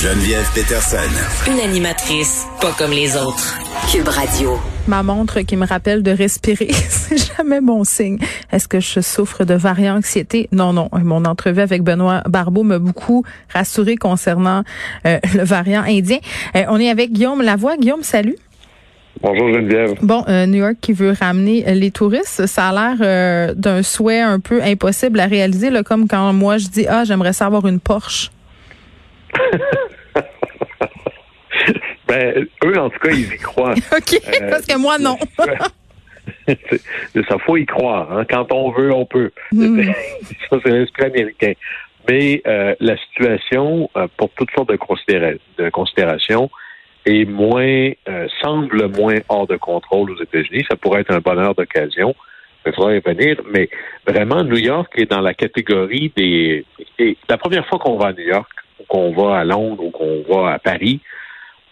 Geneviève 0.00 0.48
Peterson. 0.54 1.50
Une 1.50 1.58
animatrice 1.58 2.46
pas 2.60 2.70
comme 2.78 2.92
les 2.92 3.16
autres. 3.16 3.58
Cube 3.90 4.06
Radio. 4.06 4.52
Ma 4.86 5.02
montre 5.02 5.40
qui 5.40 5.56
me 5.56 5.66
rappelle 5.66 6.04
de 6.04 6.12
respirer, 6.12 6.68
c'est 6.72 7.34
jamais 7.36 7.60
bon 7.60 7.82
signe. 7.82 8.18
Est-ce 8.52 8.68
que 8.68 8.78
je 8.78 9.00
souffre 9.00 9.42
de 9.42 9.54
variant 9.54 9.96
anxiété? 9.96 10.48
Non, 10.52 10.72
non. 10.72 10.88
Mon 10.92 11.24
entrevue 11.24 11.62
avec 11.62 11.82
Benoît 11.82 12.22
Barbeau 12.28 12.62
m'a 12.62 12.78
beaucoup 12.78 13.24
rassuré 13.52 13.96
concernant 13.96 14.62
euh, 15.04 15.18
le 15.34 15.42
variant 15.42 15.82
indien. 15.82 16.18
Euh, 16.54 16.62
on 16.68 16.78
est 16.78 16.90
avec 16.90 17.10
Guillaume 17.10 17.42
Lavoie. 17.42 17.76
Guillaume, 17.76 18.04
salut. 18.04 18.36
Bonjour 19.20 19.52
Geneviève. 19.52 19.94
Bon, 20.00 20.22
euh, 20.28 20.46
New 20.46 20.58
York 20.58 20.76
qui 20.80 20.92
veut 20.92 21.12
ramener 21.18 21.74
les 21.74 21.90
touristes, 21.90 22.46
ça 22.46 22.68
a 22.68 22.96
l'air 22.96 23.56
d'un 23.56 23.82
souhait 23.82 24.20
un 24.20 24.38
peu 24.38 24.62
impossible 24.62 25.18
à 25.18 25.26
réaliser, 25.26 25.70
là, 25.70 25.82
comme 25.82 26.06
quand 26.06 26.32
moi 26.32 26.56
je 26.56 26.68
dis 26.68 26.86
ah 26.86 27.02
j'aimerais 27.02 27.32
savoir 27.32 27.66
une 27.66 27.80
Porsche. 27.80 28.30
ben, 32.08 32.48
eux, 32.64 32.78
en 32.78 32.88
tout 32.88 32.98
cas, 32.98 33.10
ils 33.10 33.34
y 33.34 33.36
croient. 33.36 33.72
OK, 33.96 34.14
euh, 34.14 34.50
parce 34.50 34.66
que 34.66 34.78
moi, 34.78 34.98
non. 34.98 35.18
ça 36.48 37.38
faut 37.44 37.56
y 37.58 37.66
croire. 37.66 38.10
Hein. 38.10 38.24
Quand 38.28 38.50
on 38.52 38.70
veut, 38.70 38.92
on 38.92 39.04
peut. 39.04 39.30
Hmm. 39.52 39.82
ça, 40.50 40.56
c'est 40.64 40.70
l'esprit 40.70 41.04
américain. 41.04 41.52
Mais 42.08 42.40
euh, 42.46 42.74
la 42.80 42.96
situation, 42.96 43.90
euh, 43.96 44.06
pour 44.16 44.30
toutes 44.30 44.50
sortes 44.52 44.70
de, 44.70 45.38
de 45.58 45.70
considérations, 45.70 46.50
est 47.04 47.24
moins, 47.24 47.90
semble 48.42 48.88
moins 48.88 49.14
hors 49.30 49.46
de 49.46 49.56
contrôle 49.56 50.10
aux 50.10 50.22
États-Unis. 50.22 50.64
Ça 50.68 50.76
pourrait 50.76 51.02
être 51.02 51.14
un 51.14 51.20
bonheur 51.20 51.54
d'occasion. 51.54 52.14
Il 52.66 52.74
faudra 52.74 52.94
y 52.94 53.00
venir. 53.00 53.40
Mais 53.50 53.70
vraiment, 54.06 54.44
New 54.44 54.58
York 54.58 54.92
est 54.96 55.10
dans 55.10 55.22
la 55.22 55.32
catégorie 55.32 56.12
des... 56.14 56.66
la 57.28 57.38
première 57.38 57.66
fois 57.66 57.78
qu'on 57.78 57.96
va 57.96 58.08
à 58.08 58.12
New 58.12 58.26
York, 58.26 58.50
qu'on 58.88 59.12
va 59.12 59.38
à 59.38 59.44
Londres 59.44 59.84
ou 59.84 59.90
qu'on 59.90 60.22
va 60.28 60.52
à 60.52 60.58
Paris, 60.58 61.00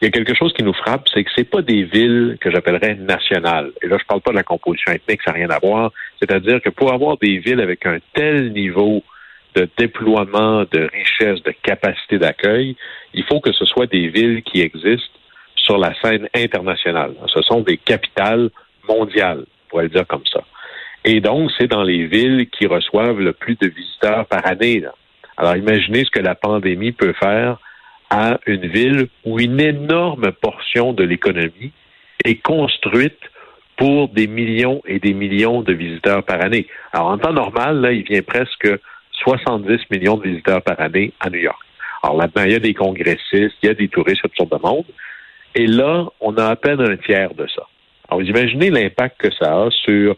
il 0.00 0.04
y 0.04 0.08
a 0.08 0.10
quelque 0.10 0.34
chose 0.34 0.52
qui 0.52 0.62
nous 0.62 0.74
frappe, 0.74 1.06
c'est 1.12 1.24
que 1.24 1.30
c'est 1.34 1.48
pas 1.48 1.62
des 1.62 1.84
villes 1.84 2.36
que 2.40 2.50
j'appellerais 2.50 2.96
nationales. 2.96 3.72
Et 3.82 3.88
là, 3.88 3.96
je 3.98 4.04
parle 4.04 4.20
pas 4.20 4.30
de 4.30 4.36
la 4.36 4.42
composition 4.42 4.92
ethnique, 4.92 5.22
ça 5.24 5.32
n'a 5.32 5.38
rien 5.38 5.50
à 5.50 5.58
voir. 5.58 5.90
C'est-à-dire 6.20 6.60
que 6.60 6.68
pour 6.68 6.92
avoir 6.92 7.16
des 7.16 7.38
villes 7.38 7.60
avec 7.60 7.86
un 7.86 7.98
tel 8.12 8.52
niveau 8.52 9.02
de 9.54 9.66
déploiement, 9.78 10.64
de 10.70 10.88
richesse, 10.92 11.42
de 11.42 11.54
capacité 11.62 12.18
d'accueil, 12.18 12.76
il 13.14 13.24
faut 13.24 13.40
que 13.40 13.52
ce 13.52 13.64
soit 13.64 13.86
des 13.86 14.08
villes 14.08 14.42
qui 14.42 14.60
existent 14.60 15.18
sur 15.56 15.78
la 15.78 15.94
scène 16.02 16.28
internationale. 16.34 17.14
Ce 17.28 17.40
sont 17.42 17.62
des 17.62 17.78
capitales 17.78 18.50
mondiales, 18.86 19.44
on 19.46 19.68
pourrait 19.70 19.84
le 19.84 19.88
dire 19.88 20.06
comme 20.06 20.26
ça. 20.30 20.44
Et 21.04 21.20
donc, 21.20 21.50
c'est 21.56 21.68
dans 21.68 21.82
les 21.82 22.06
villes 22.06 22.48
qui 22.50 22.66
reçoivent 22.66 23.20
le 23.20 23.32
plus 23.32 23.56
de 23.56 23.68
visiteurs 23.68 24.26
par 24.26 24.46
année. 24.46 24.84
Alors 25.38 25.56
imaginez 25.56 26.04
ce 26.04 26.10
que 26.10 26.20
la 26.20 26.34
pandémie 26.34 26.92
peut 26.92 27.14
faire 27.14 27.58
à 28.10 28.38
une 28.46 28.66
ville 28.66 29.08
où 29.24 29.40
une 29.40 29.60
énorme 29.60 30.32
portion 30.32 30.92
de 30.92 31.02
l'économie 31.02 31.72
est 32.24 32.42
construite 32.42 33.18
pour 33.76 34.08
des 34.08 34.26
millions 34.26 34.80
et 34.86 34.98
des 34.98 35.12
millions 35.12 35.62
de 35.62 35.72
visiteurs 35.72 36.22
par 36.22 36.42
année. 36.42 36.66
Alors 36.92 37.08
en 37.08 37.18
temps 37.18 37.32
normal, 37.32 37.80
là, 37.80 37.92
il 37.92 38.04
vient 38.04 38.22
presque 38.22 38.68
70 39.24 39.78
millions 39.90 40.16
de 40.16 40.28
visiteurs 40.28 40.62
par 40.62 40.80
année 40.80 41.12
à 41.20 41.30
New 41.30 41.40
York. 41.40 41.60
Alors 42.02 42.16
là-dedans, 42.16 42.44
il 42.44 42.52
y 42.52 42.56
a 42.56 42.60
des 42.60 42.74
congressistes, 42.74 43.56
il 43.62 43.66
y 43.66 43.68
a 43.68 43.74
des 43.74 43.88
touristes 43.88 44.22
toutes 44.22 44.36
sortes 44.36 44.52
de 44.52 44.66
monde. 44.66 44.84
Et 45.54 45.66
là, 45.66 46.06
on 46.20 46.36
a 46.36 46.46
à 46.46 46.56
peine 46.56 46.80
un 46.80 46.96
tiers 46.96 47.34
de 47.34 47.46
ça. 47.48 47.62
Alors, 48.08 48.20
vous 48.20 48.28
imaginez 48.28 48.70
l'impact 48.70 49.20
que 49.20 49.34
ça 49.34 49.62
a 49.62 49.70
sur 49.70 50.16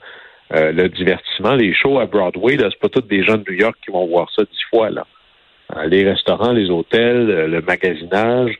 euh, 0.55 0.73
le 0.73 0.89
divertissement, 0.89 1.55
les 1.55 1.75
shows 1.75 1.99
à 1.99 2.07
Broadway, 2.07 2.57
là, 2.57 2.69
c'est 2.71 2.81
pas 2.81 2.89
tous 2.89 3.07
des 3.07 3.23
gens 3.23 3.37
de 3.37 3.45
New 3.49 3.57
York 3.57 3.77
qui 3.85 3.91
vont 3.91 4.07
voir 4.07 4.29
ça 4.35 4.43
dix 4.43 4.63
fois, 4.71 4.91
là. 4.91 5.07
Euh, 5.77 5.87
les 5.87 6.09
restaurants, 6.09 6.53
les 6.53 6.71
hôtels, 6.71 7.31
euh, 7.31 7.47
le 7.47 7.61
magasinage, 7.61 8.59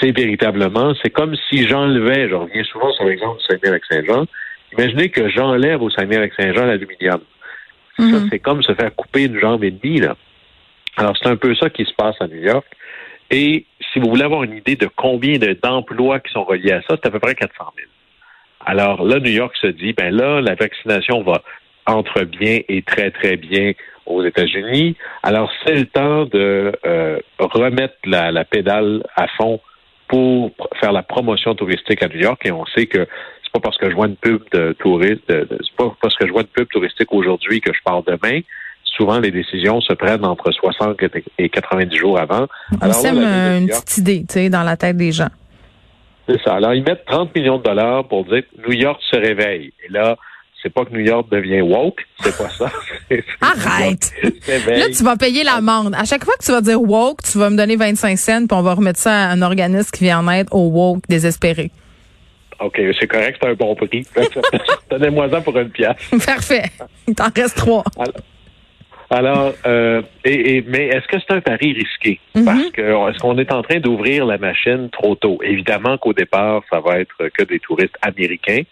c'est 0.00 0.16
véritablement, 0.16 0.94
c'est 1.02 1.10
comme 1.10 1.34
si 1.48 1.66
j'enlevais, 1.66 2.28
je 2.28 2.34
reviens 2.34 2.62
souvent 2.64 2.92
sur 2.92 3.04
l'exemple 3.04 3.38
du 3.38 3.44
Saguenay-avec-Saint-Jean, 3.46 4.26
imaginez 4.72 5.08
que 5.08 5.28
j'enlève 5.28 5.82
au 5.82 5.90
Saguenay-avec-Saint-Jean 5.90 6.66
l'aluminium. 6.66 7.20
Ça, 7.96 8.04
mhm. 8.04 8.28
c'est 8.30 8.38
comme 8.38 8.62
se 8.62 8.74
faire 8.74 8.94
couper 8.94 9.24
une 9.24 9.38
jambe 9.38 9.64
et 9.64 9.70
demie, 9.70 10.00
là. 10.00 10.16
Alors, 10.96 11.16
c'est 11.16 11.28
un 11.28 11.36
peu 11.36 11.54
ça 11.54 11.70
qui 11.70 11.84
se 11.84 11.94
passe 11.94 12.16
à 12.20 12.26
New 12.26 12.42
York. 12.42 12.66
Et 13.30 13.64
si 13.92 13.98
vous 13.98 14.08
voulez 14.08 14.24
avoir 14.24 14.42
une 14.42 14.54
idée 14.54 14.76
de 14.76 14.88
combien 14.94 15.38
d'emplois 15.62 16.20
qui 16.20 16.32
sont 16.32 16.44
reliés 16.44 16.72
à 16.72 16.82
ça, 16.82 16.96
c'est 16.96 17.06
à 17.06 17.10
peu 17.10 17.18
près 17.18 17.34
400 17.34 17.64
000. 17.76 17.88
Alors 18.64 19.02
là, 19.02 19.18
New 19.18 19.30
York 19.30 19.56
se 19.56 19.68
dit, 19.68 19.94
ben 19.94 20.14
là, 20.14 20.40
la 20.40 20.54
vaccination 20.54 21.22
va 21.22 21.42
entre 21.86 22.24
bien 22.24 22.60
et 22.68 22.82
très, 22.82 23.10
très 23.10 23.36
bien 23.36 23.72
aux 24.06 24.24
États-Unis. 24.24 24.96
Alors, 25.22 25.50
c'est 25.64 25.74
le 25.74 25.86
temps 25.86 26.24
de 26.26 26.72
euh, 26.84 27.18
remettre 27.38 27.94
la, 28.04 28.32
la, 28.32 28.44
pédale 28.44 29.04
à 29.16 29.26
fond 29.28 29.60
pour 30.08 30.50
faire 30.80 30.92
la 30.92 31.02
promotion 31.02 31.54
touristique 31.54 32.02
à 32.02 32.08
New 32.08 32.20
York. 32.20 32.40
Et 32.44 32.52
on 32.52 32.66
sait 32.66 32.86
que 32.86 33.06
c'est 33.42 33.52
pas 33.52 33.60
parce 33.60 33.78
que 33.78 33.90
je 33.90 33.94
vois 33.94 34.06
une 34.06 34.16
pub 34.16 34.42
de 34.52 34.74
touriste, 34.78 35.22
c'est 35.28 35.76
pas 35.76 35.94
parce 36.00 36.16
que 36.16 36.26
je 36.26 36.32
vois 36.32 36.42
une 36.42 36.48
pub 36.48 36.68
touristique 36.68 37.12
aujourd'hui 37.12 37.60
que 37.60 37.72
je 37.72 37.78
pars 37.84 38.02
demain. 38.02 38.40
Souvent, 38.84 39.18
les 39.20 39.30
décisions 39.30 39.80
se 39.80 39.94
prennent 39.94 40.24
entre 40.24 40.52
60 40.52 40.98
et 41.38 41.48
90 41.48 41.96
jours 41.96 42.18
avant. 42.18 42.46
Alors, 42.80 42.94
c'est 42.94 43.08
une 43.08 43.68
petite 43.68 43.98
idée, 43.98 44.20
tu 44.28 44.34
sais, 44.34 44.50
dans 44.50 44.62
la 44.62 44.76
tête 44.76 44.96
des 44.96 45.12
gens. 45.12 45.30
C'est 46.28 46.40
ça. 46.42 46.54
Alors, 46.54 46.74
ils 46.74 46.84
mettent 46.84 47.04
30 47.06 47.34
millions 47.34 47.58
de 47.58 47.62
dollars 47.62 48.06
pour 48.06 48.24
dire 48.24 48.42
que 48.42 48.68
New 48.68 48.74
York 48.74 49.00
se 49.10 49.16
réveille. 49.16 49.72
Et 49.84 49.90
là, 49.90 50.16
c'est 50.62 50.72
pas 50.72 50.84
que 50.84 50.92
New 50.92 51.00
York 51.00 51.28
devient 51.30 51.60
woke, 51.60 52.06
c'est 52.22 52.36
pas 52.36 52.48
ça. 52.48 52.70
Arrête! 53.40 54.12
Là, 54.68 54.86
tu 54.96 55.02
vas 55.02 55.16
payer 55.16 55.42
l'amende. 55.42 55.94
À 55.96 56.04
chaque 56.04 56.24
fois 56.24 56.34
que 56.38 56.44
tu 56.44 56.52
vas 56.52 56.60
dire 56.60 56.80
woke, 56.80 57.22
tu 57.22 57.38
vas 57.38 57.50
me 57.50 57.56
donner 57.56 57.76
25 57.76 58.16
cents, 58.16 58.46
puis 58.46 58.56
on 58.56 58.62
va 58.62 58.74
remettre 58.74 58.98
ça 58.98 59.12
à 59.12 59.32
un 59.32 59.42
organisme 59.42 59.90
qui 59.90 60.04
vient 60.04 60.20
en 60.20 60.30
aide 60.30 60.46
aux 60.52 60.68
woke 60.68 61.02
désespérés. 61.08 61.70
OK, 62.60 62.80
c'est 62.98 63.08
correct, 63.08 63.38
c'est 63.42 63.48
un 63.48 63.54
bon 63.54 63.74
prix. 63.74 64.06
Donnez-moi 64.90 65.28
ça 65.30 65.40
pour 65.40 65.58
une 65.58 65.70
pièce. 65.70 65.96
Parfait. 66.26 66.64
Il 67.08 67.14
t'en 67.14 67.28
reste 67.34 67.56
trois. 67.56 67.82
Alors, 69.10 69.52
euh, 69.66 70.00
et, 70.24 70.64
mais 70.68 70.86
est-ce 70.86 71.06
que 71.08 71.16
c'est 71.18 71.34
un 71.34 71.40
pari 71.40 71.72
risqué? 71.72 72.20
Mhm. 72.34 72.44
Parce 72.44 72.70
que 72.70 73.10
est-ce 73.10 73.18
qu'on 73.18 73.36
est 73.36 73.52
en 73.52 73.62
train 73.62 73.80
d'ouvrir 73.80 74.24
la 74.26 74.38
machine 74.38 74.88
trop 74.90 75.16
tôt? 75.16 75.38
Évidemment 75.42 75.98
qu'au 75.98 76.12
départ, 76.12 76.62
ça 76.70 76.80
va 76.80 77.00
être 77.00 77.28
que 77.36 77.42
des 77.42 77.58
touristes 77.58 77.96
américains. 78.00 78.62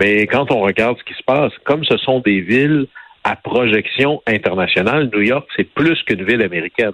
Mais 0.00 0.26
quand 0.26 0.50
on 0.50 0.60
regarde 0.60 0.98
ce 0.98 1.04
qui 1.04 1.14
se 1.14 1.22
passe, 1.22 1.52
comme 1.64 1.84
ce 1.84 1.96
sont 1.98 2.20
des 2.20 2.40
villes 2.40 2.86
à 3.24 3.36
projection 3.36 4.22
internationale, 4.26 5.10
New 5.12 5.22
York, 5.22 5.48
c'est 5.56 5.72
plus 5.72 6.00
qu'une 6.02 6.24
ville 6.24 6.42
américaine. 6.42 6.92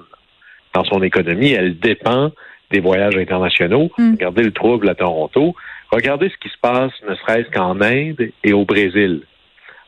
Dans 0.74 0.84
son 0.84 1.02
économie, 1.02 1.52
elle 1.52 1.78
dépend 1.78 2.30
des 2.70 2.80
voyages 2.80 3.16
internationaux. 3.16 3.90
Mhm. 3.98 4.12
Regardez 4.12 4.42
le 4.42 4.52
trouble 4.52 4.88
à 4.88 4.94
Toronto. 4.94 5.54
Regardez 5.90 6.28
ce 6.28 6.36
qui 6.36 6.48
se 6.48 6.58
passe, 6.60 6.92
ne 7.08 7.14
serait-ce 7.14 7.50
qu'en 7.50 7.80
Inde 7.80 8.30
et 8.44 8.52
au 8.52 8.64
Brésil. 8.64 9.22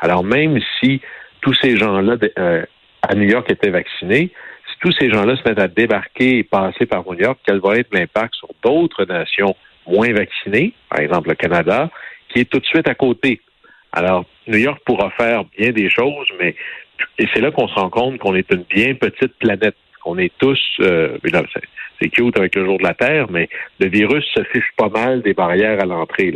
Alors 0.00 0.24
même 0.24 0.58
si 0.78 1.00
tous 1.42 1.54
ces 1.60 1.76
gens-là 1.76 2.16
euh, 2.38 2.64
à 3.02 3.14
New 3.14 3.28
York 3.28 3.50
étaient 3.50 3.70
vaccinés, 3.70 4.30
si 4.70 4.78
tous 4.80 4.92
ces 4.98 5.10
gens-là 5.10 5.36
se 5.36 5.46
mettent 5.46 5.60
à 5.60 5.68
débarquer 5.68 6.38
et 6.38 6.44
passer 6.44 6.86
par 6.86 7.04
New 7.04 7.18
York, 7.18 7.38
quel 7.46 7.60
va 7.60 7.76
être 7.76 7.92
l'impact 7.92 8.34
sur 8.34 8.48
d'autres 8.64 9.04
nations 9.04 9.54
moins 9.86 10.12
vaccinées, 10.12 10.72
par 10.88 11.00
exemple 11.00 11.28
le 11.30 11.34
Canada, 11.34 11.90
qui 12.32 12.40
est 12.40 12.50
tout 12.50 12.58
de 12.58 12.66
suite 12.66 12.88
à 12.88 12.94
côté. 12.94 13.40
Alors, 13.92 14.24
New 14.46 14.58
York 14.58 14.80
pourra 14.84 15.10
faire 15.10 15.44
bien 15.56 15.70
des 15.70 15.90
choses, 15.90 16.28
mais 16.38 16.54
c'est 17.18 17.40
là 17.40 17.50
qu'on 17.50 17.68
se 17.68 17.74
rend 17.74 17.90
compte 17.90 18.18
qu'on 18.18 18.34
est 18.34 18.50
une 18.52 18.64
bien 18.64 18.94
petite 18.94 19.34
planète, 19.38 19.76
qu'on 20.02 20.18
est 20.18 20.32
tous, 20.38 20.60
euh, 20.80 21.18
c'est 22.00 22.08
cute 22.08 22.36
avec 22.38 22.54
le 22.54 22.64
jour 22.64 22.78
de 22.78 22.84
la 22.84 22.94
Terre, 22.94 23.26
mais 23.30 23.48
le 23.78 23.88
virus 23.88 24.24
se 24.34 24.42
fiche 24.44 24.70
pas 24.76 24.88
mal 24.88 25.22
des 25.22 25.34
barrières 25.34 25.80
à 25.80 25.86
l'entrée. 25.86 26.32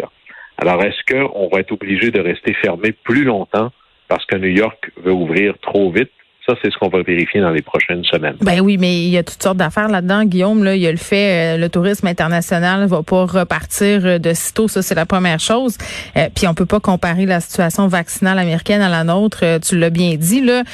Alors, 0.59 0.83
est-ce 0.85 1.03
qu'on 1.13 1.49
va 1.49 1.61
être 1.61 1.73
obligé 1.73 2.11
de 2.11 2.21
rester 2.21 2.55
fermé 2.55 2.93
plus 2.93 3.25
longtemps 3.25 3.73
parce 4.09 4.25
que 4.27 4.37
New 4.37 4.49
York 4.49 4.91
veut 4.99 5.13
ouvrir 5.13 5.55
trop 5.63 5.91
vite? 5.91 6.11
Ça, 6.47 6.55
c'est 6.63 6.71
ce 6.71 6.77
qu'on 6.77 6.89
va 6.89 7.03
vérifier 7.03 7.41
dans 7.41 7.53
les 7.53 7.63
prochaines 7.63 8.05
semaines. 8.05 8.37
Ben 8.43 8.61
oui, 8.61 8.77
mais 8.77 9.03
il 9.05 9.09
y 9.09 9.17
a 9.17 9.23
toutes 9.23 9.43
sortes 9.43 9.57
d'affaires 9.57 9.89
là-dedans, 9.89 10.25
Guillaume. 10.25 10.63
Là, 10.63 10.77
il 10.77 10.83
y 10.83 10.87
a 10.87 10.91
le 10.91 10.99
fait, 10.99 11.55
euh, 11.55 11.59
le 11.59 11.71
tourisme 11.71 12.07
international 12.07 12.87
va 12.87 13.03
pas 13.03 13.25
repartir 13.25 14.05
euh, 14.05 14.19
de 14.19 14.35
sitôt. 14.35 14.69
Ça, 14.69 14.83
c'est 14.83 14.95
la 14.95 15.07
première 15.07 15.41
chose. 15.41 15.79
Euh, 16.19 16.29
puis 16.35 16.47
on 16.47 16.53
peut 16.53 16.67
pas 16.67 16.81
comparer 16.81 17.25
la 17.25 17.41
situation 17.41 17.89
vaccinale 17.89 18.39
américaine 18.39 18.83
à 18.83 18.91
la 18.91 19.05
nôtre. 19.05 19.59
tu 19.67 19.79
l'as 19.79 19.89
bien 19.89 20.17
dit 20.17 20.43
là. 20.43 20.65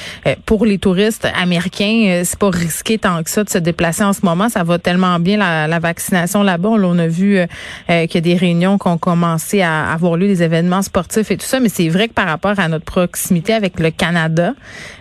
pour 0.45 0.67
les 0.67 0.79
touristes 0.79 1.29
américains, 1.41 2.23
c'est 2.25 2.39
pas 2.39 2.51
risqué 2.51 2.99
tant 2.99 3.23
que 3.23 3.31
ça 3.31 3.45
de 3.45 3.51
se 3.51 3.59
déplacer 3.59 4.03
en 4.03 4.13
ce 4.13 4.25
moment. 4.25 4.49
Ça 4.49 4.65
va 4.65 4.81
tellement 4.81 5.21
bien 5.21 5.37
la, 5.37 5.79
vaccination 5.79 6.43
là-bas. 6.43 6.71
On 6.71 6.99
a 6.99 7.07
vu 7.07 7.39
qu'il 7.89 8.15
y 8.15 8.19
a 8.19 8.21
des 8.21 8.35
réunions 8.35 8.77
qui 8.77 8.89
ont 8.89 8.99
commencé 8.99 9.63
à 9.63 9.93
avoir 9.93 10.17
lieu, 10.17 10.27
des 10.27 10.43
événements 10.43 10.83
sportifs 10.83 11.31
et 11.31 11.37
tout 11.37 11.47
ça. 11.47 11.61
Mais 11.61 11.69
c'est 11.69 11.89
vrai 11.89 12.09
que 12.09 12.15
par 12.15 12.27
rapport 12.27 12.59
à 12.59 12.69
notre 12.69 12.85
proximité 12.85 13.53
avec 13.53 13.79
le 13.79 13.91
Canada, 13.91 14.55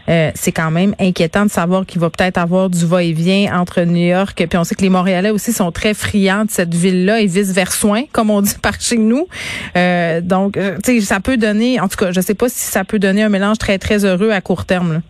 c'est 0.07 0.58
quand 0.59 0.71
même 0.71 0.94
inquiétant 1.00 1.45
de 1.45 1.51
savoir 1.51 1.85
qu'il 1.85 2.01
va 2.01 2.09
peut-être 2.09 2.38
avoir 2.38 2.69
du 2.69 2.85
va-et-vient 2.85 3.57
entre 3.57 3.81
New 3.81 4.07
York, 4.07 4.45
puis 4.50 4.57
on 4.57 4.65
sait 4.65 4.75
que 4.75 4.81
les 4.81 4.89
Montréalais 4.89 5.29
aussi 5.29 5.53
sont 5.53 5.71
très 5.71 5.94
friands 5.94 6.44
de 6.44 6.51
cette 6.51 6.75
ville-là 6.75 7.21
et 7.21 7.27
vice-versa, 7.27 7.79
comme 8.11 8.29
on 8.29 8.41
dit 8.41 8.56
par 8.61 8.79
chez 8.81 8.97
nous. 8.97 9.27
Euh, 9.77 10.19
donc, 10.19 10.57
euh, 10.57 10.75
tu 10.83 11.00
sais, 11.00 11.06
ça 11.06 11.21
peut 11.21 11.38
donner, 11.38 11.79
en 11.79 11.88
tout 11.88 11.95
cas, 11.95 12.11
je 12.11 12.19
sais 12.19 12.33
pas 12.33 12.50
si 12.50 12.59
ça 12.59 12.83
peut 12.83 13.00
donner 13.00 13.23
un 13.23 13.29
mélange 13.29 13.57
très, 13.57 13.77
très 13.77 14.03
heureux 14.03 14.31
à 14.31 14.41
court 14.41 14.65
terme. 14.65 15.01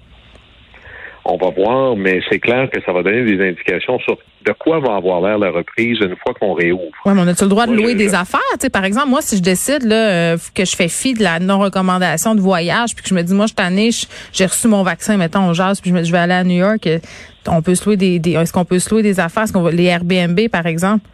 On 1.31 1.37
va 1.37 1.51
voir, 1.51 1.95
mais 1.95 2.21
c'est 2.29 2.39
clair 2.39 2.67
que 2.71 2.81
ça 2.83 2.91
va 2.91 3.03
donner 3.03 3.23
des 3.23 3.49
indications 3.49 3.99
sur 3.99 4.17
de 4.45 4.51
quoi 4.53 4.79
va 4.79 4.95
avoir 4.95 5.21
l'air 5.21 5.37
la 5.37 5.51
reprise 5.51 5.99
une 6.01 6.15
fois 6.15 6.33
qu'on 6.33 6.53
réouvre. 6.53 6.91
Oui, 7.05 7.13
mais 7.13 7.21
on 7.21 7.27
a-tu 7.27 7.43
le 7.43 7.49
droit 7.49 7.67
de 7.67 7.73
louer 7.73 7.93
des 7.93 8.15
affaires? 8.15 8.39
par 8.73 8.83
exemple, 8.83 9.09
moi, 9.09 9.21
si 9.21 9.37
je 9.37 9.41
décide 9.41 9.83
là, 9.83 10.33
euh, 10.33 10.37
que 10.55 10.65
je 10.65 10.75
fais 10.75 10.87
fi 10.87 11.13
de 11.13 11.21
la 11.21 11.39
non-recommandation 11.39 12.33
de 12.33 12.41
voyage, 12.41 12.95
puis 12.95 13.03
que 13.03 13.09
je 13.09 13.15
me 13.15 13.21
dis, 13.21 13.33
moi, 13.33 13.45
je 13.45 13.53
année, 13.63 13.89
j'ai 14.31 14.45
reçu 14.45 14.67
mon 14.67 14.83
vaccin, 14.83 15.17
mettons, 15.17 15.41
on 15.41 15.53
jase, 15.53 15.81
puis 15.81 15.91
je, 15.91 15.95
me, 15.95 16.03
je 16.03 16.11
vais 16.11 16.17
aller 16.17 16.33
à 16.33 16.43
New 16.43 16.57
York, 16.57 16.87
euh, 16.87 16.99
on 17.47 17.61
peut 17.61 17.75
se 17.75 17.85
louer 17.85 17.97
des, 17.97 18.19
est-ce 18.31 18.53
qu'on 18.53 18.65
peut 18.65 18.79
se 18.79 18.89
louer 18.89 19.03
des 19.03 19.19
affaires? 19.19 19.43
Est-ce 19.43 19.53
qu'on 19.53 19.61
va, 19.61 19.71
les 19.71 19.85
Airbnb, 19.85 20.39
par 20.51 20.65
exemple? 20.65 21.05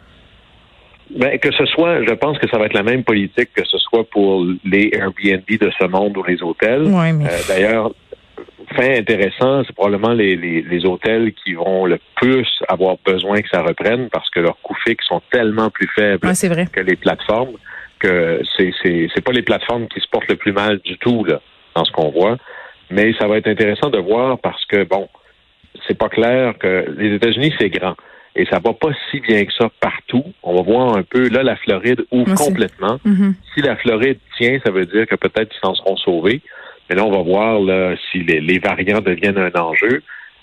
Ben, 1.14 1.38
que 1.38 1.52
ce 1.52 1.64
soit, 1.66 2.04
je 2.04 2.14
pense 2.14 2.38
que 2.38 2.48
ça 2.48 2.58
va 2.58 2.66
être 2.66 2.74
la 2.74 2.82
même 2.82 3.04
politique 3.04 3.50
que 3.54 3.64
ce 3.64 3.78
soit 3.78 4.04
pour 4.10 4.44
les 4.64 4.90
Airbnb 4.92 5.44
de 5.48 5.70
ce 5.78 5.86
monde 5.86 6.16
ou 6.16 6.24
les 6.24 6.42
hôtels. 6.42 6.82
Ouais, 6.82 7.12
mais... 7.12 7.26
Euh, 7.26 7.38
d'ailleurs, 7.48 7.92
fait 8.74 8.98
intéressant, 8.98 9.62
c'est 9.64 9.74
probablement 9.74 10.12
les, 10.12 10.36
les, 10.36 10.86
hôtels 10.86 11.32
qui 11.32 11.54
vont 11.54 11.86
le 11.86 11.98
plus 12.16 12.48
avoir 12.68 12.96
besoin 13.04 13.40
que 13.40 13.48
ça 13.48 13.62
reprenne 13.62 14.08
parce 14.10 14.28
que 14.30 14.40
leurs 14.40 14.58
coûts 14.62 14.76
fixes 14.86 15.06
sont 15.06 15.22
tellement 15.30 15.70
plus 15.70 15.88
faibles 15.94 16.20
que 16.72 16.80
les 16.80 16.96
plateformes 16.96 17.56
que 17.98 18.42
c'est 18.56 18.72
c'est 18.82 19.24
pas 19.24 19.32
les 19.32 19.42
plateformes 19.42 19.88
qui 19.88 20.00
se 20.00 20.08
portent 20.08 20.28
le 20.28 20.36
plus 20.36 20.52
mal 20.52 20.78
du 20.84 20.98
tout 20.98 21.24
là 21.24 21.40
dans 21.74 21.84
ce 21.84 21.92
qu'on 21.92 22.10
voit. 22.10 22.36
Mais 22.90 23.12
ça 23.18 23.26
va 23.26 23.38
être 23.38 23.48
intéressant 23.48 23.90
de 23.90 23.98
voir 23.98 24.38
parce 24.38 24.64
que 24.66 24.84
bon, 24.84 25.08
c'est 25.86 25.98
pas 25.98 26.08
clair 26.08 26.54
que 26.58 26.94
les 26.96 27.14
États-Unis 27.14 27.54
c'est 27.58 27.70
grand 27.70 27.96
et 28.34 28.44
ça 28.46 28.58
va 28.58 28.74
pas 28.74 28.90
si 29.10 29.20
bien 29.20 29.44
que 29.44 29.52
ça 29.52 29.70
partout. 29.80 30.24
On 30.42 30.56
va 30.56 30.62
voir 30.62 30.96
un 30.96 31.02
peu 31.02 31.28
là 31.28 31.42
la 31.42 31.56
Floride 31.56 32.04
ouvre 32.10 32.34
complètement. 32.34 33.00
Mm-hmm. 33.06 33.34
Si 33.54 33.62
la 33.62 33.76
Floride 33.76 34.18
tient, 34.38 34.58
ça 34.64 34.70
veut 34.70 34.84
dire 34.84 35.06
que 35.06 35.16
peut-être 35.16 35.54
ils 35.54 35.66
s'en 35.66 35.74
seront 35.74 35.96
sauvés. 35.96 36.42
Mais 36.88 36.96
là, 36.96 37.04
on 37.04 37.10
va 37.10 37.22
voir 37.22 37.60
là, 37.60 37.94
si 38.10 38.18
les, 38.18 38.58
variants 38.58 39.00
deviennent 39.00 39.38
un 39.38 39.52
enjeu. 39.60 40.02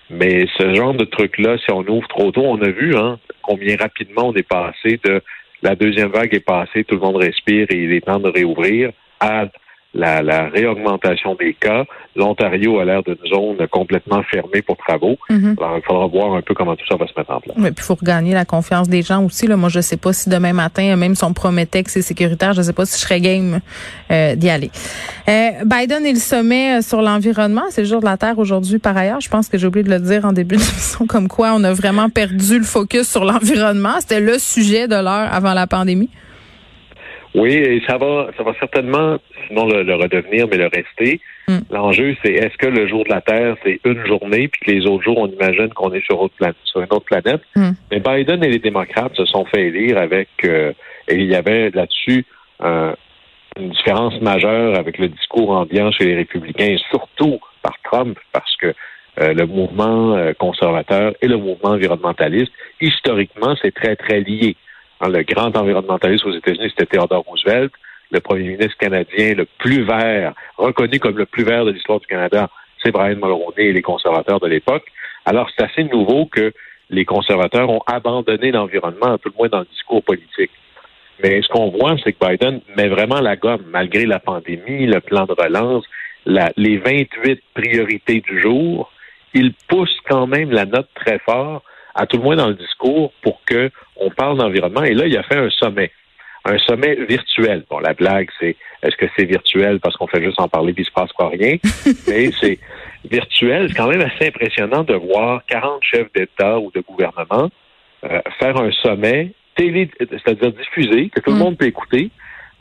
Mais 0.09 0.45
ce 0.57 0.73
genre 0.73 0.93
de 0.93 1.05
truc-là, 1.05 1.57
si 1.57 1.71
on 1.71 1.87
ouvre 1.87 2.07
trop 2.07 2.31
tôt, 2.31 2.43
on 2.43 2.61
a 2.61 2.69
vu 2.69 2.95
hein, 2.95 3.17
combien 3.41 3.75
rapidement 3.77 4.27
on 4.27 4.33
est 4.33 4.47
passé 4.47 4.99
de 5.03 5.21
la 5.61 5.75
deuxième 5.75 6.09
vague 6.09 6.33
est 6.33 6.45
passée, 6.45 6.83
tout 6.83 6.95
le 6.95 7.01
monde 7.01 7.15
respire 7.15 7.67
et 7.69 7.77
il 7.77 7.93
est 7.93 8.01
temps 8.01 8.19
de 8.19 8.27
réouvrir, 8.27 8.91
à 9.21 9.47
la, 9.93 10.21
la 10.21 10.49
réaugmentation 10.49 11.35
des 11.35 11.53
cas. 11.53 11.85
L'Ontario 12.15 12.79
a 12.79 12.85
l'air 12.85 13.03
d'une 13.03 13.17
zone 13.27 13.67
complètement 13.71 14.21
fermée 14.23 14.61
pour 14.61 14.77
travaux. 14.77 15.17
Mhm. 15.29 15.55
Alors, 15.59 15.77
il 15.77 15.83
faudra 15.83 16.07
voir 16.07 16.35
un 16.35 16.41
peu 16.41 16.53
comment 16.53 16.75
tout 16.75 16.85
ça 16.87 16.95
va 16.95 17.07
se 17.07 17.13
mettre 17.17 17.31
en 17.31 17.39
place. 17.39 17.55
Mais 17.57 17.71
puis, 17.71 17.83
il 17.83 17.85
faut 17.85 17.95
regagner 17.95 18.33
la 18.33 18.45
confiance 18.45 18.87
des 18.87 19.01
gens 19.01 19.23
aussi. 19.23 19.47
Là. 19.47 19.55
Moi, 19.55 19.69
je 19.69 19.79
ne 19.79 19.81
sais 19.81 19.97
pas 19.97 20.13
si 20.13 20.29
demain 20.29 20.53
matin, 20.53 20.95
même 20.95 21.15
si 21.15 21.23
on 21.23 21.33
promettait 21.33 21.83
que 21.83 21.89
c'est 21.89 22.01
sécuritaire, 22.01 22.53
je 22.53 22.59
ne 22.59 22.65
sais 22.65 22.73
pas 22.73 22.85
si 22.85 22.99
je 22.99 23.05
serais 23.05 23.19
game 23.19 23.59
euh, 24.11 24.35
d'y 24.35 24.49
aller. 24.49 24.69
Euh, 25.27 25.49
Biden 25.65 26.05
et 26.05 26.13
le 26.13 26.19
sommet 26.19 26.77
euh, 26.77 26.81
sur 26.81 27.01
l'environnement. 27.01 27.63
C'est 27.69 27.81
le 27.81 27.87
jour 27.87 27.99
de 27.99 28.05
la 28.05 28.17
Terre 28.17 28.37
aujourd'hui, 28.37 28.79
par 28.79 28.95
ailleurs. 28.95 29.21
Je 29.21 29.29
pense 29.29 29.49
que 29.49 29.57
j'ai 29.57 29.67
oublié 29.67 29.83
de 29.83 29.89
le 29.89 29.99
dire 29.99 30.25
en 30.25 30.33
début 30.33 30.55
de 30.57 30.61
l'émission, 30.61 31.07
comme 31.07 31.27
quoi 31.27 31.53
on 31.55 31.63
a 31.63 31.73
vraiment 31.73 32.09
perdu 32.09 32.59
le 32.59 32.65
focus 32.65 33.09
sur 33.09 33.25
l'environnement. 33.25 33.99
C'était 33.99 34.19
le 34.19 34.37
sujet 34.37 34.87
de 34.87 34.95
l'heure 34.95 35.33
avant 35.33 35.53
la 35.53 35.67
pandémie. 35.67 36.09
Oui, 37.35 37.51
et 37.51 37.81
ça 37.88 37.97
va, 37.97 38.30
ça 38.38 38.44
va 38.44 38.53
certainement, 38.59 39.18
sinon 39.47 39.65
le, 39.68 39.95
redevenir, 39.95 40.47
mais 40.50 40.57
le 40.57 40.68
rester. 40.68 41.19
Hmm. 41.47 41.59
L'enjeu, 41.71 42.15
c'est 42.24 42.31
est-ce 42.31 42.56
que 42.57 42.68
le 42.68 42.88
jour 42.88 43.03
de 43.06 43.09
la 43.09 43.21
Terre, 43.21 43.56
c'est 43.63 43.80
une 43.85 44.06
journée, 44.06 44.47
puis 44.47 44.62
que 44.62 44.71
les 44.71 44.85
autres 44.85 45.03
jours, 45.03 45.18
on 45.18 45.27
imagine 45.27 45.69
qu'on 45.69 45.91
est 45.94 46.06
sur, 46.06 46.21
autre 46.21 46.35
sur 46.65 46.81
une 46.81 46.88
autre 46.91 47.06
planète? 47.06 47.41
Hmm. 47.56 47.71
Mais 47.91 48.00
Biden 48.00 48.44
et 48.44 48.50
les 48.50 48.59
démocrates 48.59 49.15
se 49.15 49.25
sont 49.25 49.45
fait 49.45 49.68
élire 49.68 49.97
avec, 49.97 50.30
euh, 50.45 50.74
et 51.07 51.15
il 51.15 51.25
y 51.25 51.35
avait 51.35 51.71
là-dessus 51.71 52.25
une 53.59 53.69
différence 53.69 54.19
majeure 54.21 54.77
avec 54.77 54.97
le 54.97 55.09
discours 55.09 55.50
ambiant 55.51 55.91
chez 55.91 56.06
les 56.06 56.15
républicains, 56.15 56.65
et 56.65 56.79
surtout 56.89 57.39
par 57.62 57.75
Trump, 57.83 58.18
parce 58.31 58.56
que 58.57 58.74
euh, 59.19 59.33
le 59.33 59.45
mouvement 59.45 60.15
euh, 60.15 60.33
conservateur 60.33 61.13
et 61.21 61.27
le 61.27 61.38
mouvement 61.38 61.71
environnementaliste, 61.71 62.51
historiquement, 62.81 63.56
c'est 63.62 63.74
très, 63.74 63.95
très 63.95 64.21
lié. 64.21 64.56
Hein, 65.01 65.09
le 65.09 65.23
grand 65.23 65.55
environnementaliste 65.55 66.25
aux 66.25 66.33
États-Unis, 66.33 66.69
c'était 66.69 66.97
Theodore 66.97 67.23
Roosevelt, 67.27 67.71
le 68.11 68.19
premier 68.19 68.43
ministre 68.49 68.77
canadien 68.77 69.33
le 69.33 69.45
plus 69.57 69.83
vert, 69.83 70.33
reconnu 70.57 70.99
comme 70.99 71.17
le 71.17 71.25
plus 71.25 71.43
vert 71.43 71.65
de 71.65 71.71
l'histoire 71.71 71.99
du 71.99 72.07
Canada, 72.07 72.49
c'est 72.83 72.91
Brian 72.91 73.15
Mulroney 73.15 73.65
et 73.65 73.73
les 73.73 73.81
conservateurs 73.81 74.39
de 74.39 74.47
l'époque. 74.47 74.85
Alors, 75.25 75.49
c'est 75.55 75.63
assez 75.63 75.83
nouveau 75.85 76.25
que 76.25 76.53
les 76.89 77.05
conservateurs 77.05 77.69
ont 77.69 77.81
abandonné 77.87 78.51
l'environnement, 78.51 79.17
tout 79.17 79.29
le 79.29 79.37
moins 79.37 79.49
dans 79.49 79.59
le 79.59 79.65
discours 79.65 80.03
politique. 80.03 80.51
Mais 81.23 81.41
ce 81.41 81.47
qu'on 81.47 81.69
voit, 81.69 81.95
c'est 82.03 82.13
que 82.13 82.25
Biden 82.25 82.61
met 82.75 82.87
vraiment 82.87 83.21
la 83.21 83.35
gomme, 83.35 83.63
malgré 83.67 84.05
la 84.05 84.19
pandémie, 84.19 84.85
le 84.85 84.99
plan 84.99 85.25
de 85.25 85.33
relance, 85.33 85.85
les 86.25 86.77
28 86.77 87.41
priorités 87.53 88.21
du 88.21 88.41
jour. 88.41 88.91
Il 89.33 89.53
pousse 89.67 89.95
quand 90.07 90.27
même 90.27 90.51
la 90.51 90.65
note 90.65 90.89
très 90.95 91.19
fort 91.19 91.63
à 91.95 92.05
tout 92.05 92.17
le 92.17 92.23
moins 92.23 92.35
dans 92.35 92.47
le 92.47 92.55
discours, 92.55 93.13
pour 93.21 93.39
que 93.45 93.69
on 93.95 94.09
parle 94.09 94.37
d'environnement. 94.37 94.83
Et 94.83 94.93
là, 94.93 95.07
il 95.07 95.17
a 95.17 95.23
fait 95.23 95.37
un 95.37 95.49
sommet, 95.49 95.91
un 96.45 96.57
sommet 96.57 96.95
virtuel. 97.07 97.63
Bon, 97.69 97.79
la 97.79 97.93
blague, 97.93 98.29
c'est 98.39 98.55
est-ce 98.81 98.95
que 98.97 99.05
c'est 99.15 99.25
virtuel 99.25 99.79
parce 99.79 99.95
qu'on 99.95 100.07
fait 100.07 100.23
juste 100.23 100.39
en 100.39 100.47
parler 100.47 100.73
puis 100.73 100.83
il 100.83 100.87
se 100.87 100.91
passe 100.91 101.13
pas 101.17 101.29
rien, 101.29 101.57
mais 102.07 102.31
c'est 102.39 102.59
virtuel. 103.09 103.67
C'est 103.69 103.75
quand 103.75 103.89
même 103.89 104.01
assez 104.01 104.27
impressionnant 104.27 104.83
de 104.83 104.95
voir 104.95 105.41
40 105.47 105.83
chefs 105.83 106.11
d'État 106.13 106.59
ou 106.59 106.71
de 106.71 106.81
gouvernement 106.81 107.49
euh, 108.05 108.21
faire 108.39 108.57
un 108.57 108.71
sommet 108.71 109.33
télé, 109.55 109.89
c'est-à-dire 109.99 110.51
diffusé, 110.51 111.09
que 111.09 111.21
tout 111.21 111.29
le 111.29 111.37
mm. 111.37 111.39
monde 111.39 111.57
peut 111.57 111.67
écouter. 111.67 112.09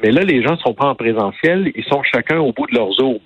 Mais 0.03 0.11
là, 0.11 0.23
les 0.23 0.43
gens 0.43 0.53
ne 0.53 0.59
sont 0.59 0.75
pas 0.75 0.87
en 0.87 0.95
présentiel, 0.95 1.73
ils 1.75 1.85
sont 1.85 2.03
chacun 2.03 2.39
au 2.39 2.53
bout 2.53 2.67
de 2.67 2.75
leur 2.75 2.91
zoom. 2.93 3.19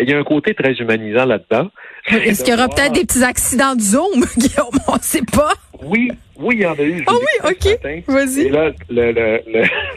Il 0.00 0.08
y 0.08 0.14
a 0.14 0.18
un 0.18 0.24
côté 0.24 0.54
très 0.54 0.72
humanisant 0.74 1.26
là-dedans. 1.26 1.68
Est-ce 2.06 2.44
qu'il 2.44 2.54
y 2.54 2.56
aura 2.56 2.68
peut-être 2.74 2.92
des 2.92 3.04
petits 3.04 3.22
accidents 3.22 3.74
de 3.74 3.80
Zoom, 3.80 4.24
Guillaume? 4.36 4.78
On 4.88 4.94
ne 4.94 5.00
sait 5.00 5.22
pas. 5.22 5.52
Oui, 5.82 6.10
oui, 6.50 6.56
il 6.56 6.62
y 6.62 6.66
en 6.66 6.74
a 6.74 6.82
eu. 6.82 7.04
Ah 7.06 7.12
oui, 7.14 7.50
OK. 7.50 8.04
Vas-y. 8.08 8.46
Et 8.46 8.48
là, 8.48 8.70
le, 8.88 9.12
le, 9.12 9.40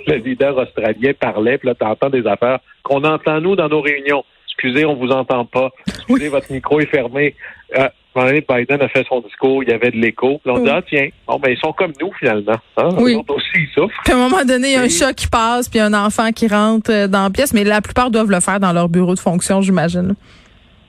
le, 0.07 0.15
leader 0.23 0.55
australien 0.57 1.13
parlait, 1.19 1.57
puis 1.57 1.69
là, 1.69 1.75
tu 1.75 1.85
entends 1.85 2.09
des 2.09 2.25
affaires 2.27 2.59
qu'on 2.83 3.03
entend, 3.03 3.41
nous, 3.41 3.55
dans 3.55 3.69
nos 3.69 3.81
réunions. 3.81 4.23
Excusez, 4.47 4.85
on 4.85 4.95
vous 4.95 5.09
entend 5.09 5.45
pas. 5.45 5.71
Excusez, 5.87 6.29
votre 6.29 6.51
micro 6.51 6.79
est 6.79 6.85
fermé. 6.85 7.35
Euh, 7.77 7.87
Biden 8.15 8.81
a 8.81 8.87
fait 8.89 9.03
son 9.09 9.21
discours, 9.21 9.63
il 9.63 9.69
y 9.69 9.73
avait 9.73 9.89
de 9.89 9.97
l'écho. 9.97 10.39
Puis 10.43 10.51
on 10.51 10.59
dit, 10.59 10.69
ah 10.69 10.81
tiens, 10.87 11.07
bon, 11.27 11.39
ben, 11.39 11.51
ils 11.51 11.57
sont 11.57 11.73
comme 11.73 11.93
nous, 11.99 12.11
finalement. 12.19 12.59
Hein? 12.77 12.89
Oui. 12.97 13.15
aussi, 13.27 13.47
ils 13.55 13.67
souffrent. 13.73 13.99
Puis 14.03 14.13
à 14.13 14.17
un 14.17 14.29
moment 14.29 14.45
donné, 14.45 14.67
il 14.69 14.73
y 14.73 14.75
a 14.75 14.81
un 14.81 14.89
chat 14.89 15.13
qui 15.13 15.27
passe, 15.27 15.67
puis 15.67 15.79
un 15.79 15.93
enfant 15.95 16.31
qui 16.31 16.47
rentre 16.47 16.91
euh, 16.91 17.07
dans 17.07 17.23
la 17.23 17.29
pièce, 17.31 17.53
mais 17.53 17.63
la 17.63 17.81
plupart 17.81 18.11
doivent 18.11 18.29
le 18.29 18.39
faire 18.39 18.59
dans 18.59 18.71
leur 18.71 18.89
bureau 18.89 19.15
de 19.15 19.19
fonction, 19.19 19.61
j'imagine. 19.61 20.13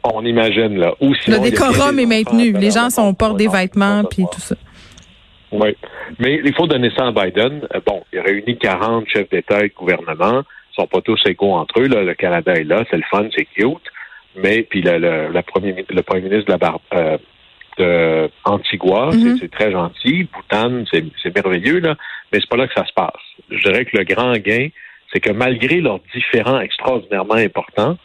On 0.02 0.22
imagine, 0.22 0.76
là. 0.76 0.92
Ou 1.00 1.14
le 1.26 1.38
décorum 1.38 1.98
est 1.98 2.04
maintenu. 2.04 2.52
Les 2.52 2.70
gens 2.70 2.90
sont 2.90 3.14
portent 3.14 3.38
des 3.38 3.48
vêtements, 3.48 4.04
puis 4.04 4.24
tout 4.30 4.40
ça. 4.40 4.54
Oui. 5.54 5.76
Mais 6.18 6.40
il 6.44 6.54
faut 6.54 6.66
donner 6.66 6.90
ça 6.96 7.06
à 7.06 7.12
Biden. 7.12 7.66
Euh, 7.74 7.80
bon, 7.86 8.02
il 8.12 8.18
a 8.18 8.22
réuni 8.22 8.58
40 8.58 9.08
chefs 9.08 9.30
d'État 9.30 9.64
et 9.64 9.68
de 9.68 9.74
gouvernement. 9.74 10.42
Ils 10.72 10.80
sont 10.80 10.86
pas 10.86 11.00
tous 11.00 11.20
égaux 11.26 11.52
entre 11.52 11.80
eux. 11.80 11.86
Là. 11.86 12.02
Le 12.02 12.14
Canada 12.14 12.52
est 12.54 12.64
là, 12.64 12.84
c'est 12.90 12.96
le 12.96 13.04
fun, 13.10 13.28
c'est 13.34 13.46
cute. 13.46 13.78
Mais 14.36 14.62
puis 14.62 14.82
le, 14.82 14.98
le, 14.98 15.42
premier, 15.42 15.84
le 15.88 16.02
premier 16.02 16.22
ministre 16.22 16.46
de 16.46 16.52
la 16.52 16.58
Bar, 16.58 16.80
euh, 16.94 17.18
de 17.78 18.30
Antigua, 18.44 19.10
c'est 19.40 19.50
très 19.50 19.70
gentil. 19.70 20.28
Bhoutan, 20.32 20.84
c'est 20.90 21.34
merveilleux, 21.34 21.80
là, 21.80 21.96
mais 22.32 22.40
c'est 22.40 22.48
pas 22.48 22.56
là 22.56 22.66
que 22.66 22.74
ça 22.74 22.86
se 22.86 22.92
passe. 22.92 23.12
Je 23.50 23.62
dirais 23.62 23.84
que 23.84 23.96
le 23.96 24.04
grand 24.04 24.32
gain, 24.38 24.68
c'est 25.12 25.20
que 25.20 25.30
malgré 25.30 25.80
leurs 25.80 26.00
différends 26.14 26.60
extraordinairement 26.60 27.34
importants, 27.34 27.96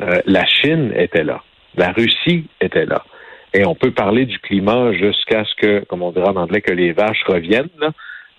euh, 0.00 0.20
la 0.26 0.44
Chine 0.46 0.92
était 0.96 1.24
là, 1.24 1.42
la 1.76 1.92
Russie 1.92 2.46
était 2.60 2.86
là. 2.86 3.04
Et 3.54 3.64
on 3.64 3.74
peut 3.74 3.92
parler 3.92 4.26
du 4.26 4.38
climat 4.40 4.92
jusqu'à 4.92 5.44
ce 5.44 5.54
que, 5.54 5.84
comme 5.84 6.02
on 6.02 6.10
dirait 6.10 6.28
en 6.28 6.36
anglais, 6.36 6.60
que 6.60 6.72
les 6.72 6.92
vaches 6.92 7.22
reviennent. 7.26 7.70
Là. 7.78 7.92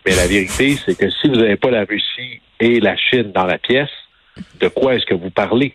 Mais 0.06 0.14
la 0.14 0.28
vérité, 0.28 0.76
c'est 0.86 0.98
que 0.98 1.10
si 1.10 1.28
vous 1.28 1.36
n'avez 1.36 1.56
pas 1.56 1.72
la 1.72 1.86
Russie 1.86 2.42
et 2.60 2.80
la 2.80 2.96
Chine 2.98 3.32
dans 3.34 3.46
la 3.46 3.58
pièce, 3.58 3.90
de 4.60 4.68
quoi 4.68 4.96
est-ce 4.96 5.06
que 5.06 5.16
vous 5.16 5.32
parlez? 5.32 5.74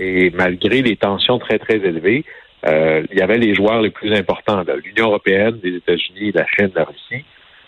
Et 0.00 0.30
malgré 0.30 0.82
les 0.82 0.96
tensions 0.96 1.38
très, 1.38 1.58
très 1.58 1.76
élevées, 1.76 2.24
il 2.66 3.18
y 3.18 3.20
avait 3.20 3.38
les 3.38 3.54
joueurs 3.54 3.82
les 3.82 3.90
plus 3.90 4.12
importants, 4.14 4.62
l'Union 4.84 5.06
européenne, 5.06 5.58
les 5.62 5.76
États-Unis, 5.76 6.32
la 6.32 6.46
Chine, 6.46 6.70
la 6.74 6.84
Russie. 6.84 7.24